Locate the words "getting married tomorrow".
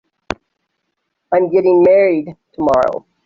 1.51-3.05